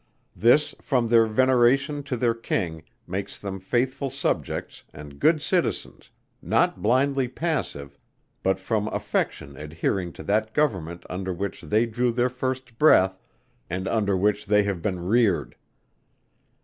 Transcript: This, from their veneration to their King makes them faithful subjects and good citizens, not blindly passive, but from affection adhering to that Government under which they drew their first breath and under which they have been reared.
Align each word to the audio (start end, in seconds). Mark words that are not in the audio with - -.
This, 0.35 0.73
from 0.81 1.07
their 1.09 1.27
veneration 1.27 2.01
to 2.05 2.17
their 2.17 2.33
King 2.33 2.81
makes 3.05 3.37
them 3.37 3.59
faithful 3.59 4.09
subjects 4.09 4.83
and 4.91 5.19
good 5.19 5.43
citizens, 5.43 6.09
not 6.41 6.81
blindly 6.81 7.27
passive, 7.27 7.99
but 8.41 8.57
from 8.59 8.87
affection 8.87 9.55
adhering 9.55 10.11
to 10.13 10.23
that 10.23 10.55
Government 10.55 11.03
under 11.07 11.31
which 11.31 11.61
they 11.61 11.85
drew 11.85 12.11
their 12.11 12.29
first 12.31 12.79
breath 12.79 13.19
and 13.69 13.87
under 13.87 14.17
which 14.17 14.47
they 14.47 14.63
have 14.63 14.81
been 14.81 15.01
reared. 15.05 15.55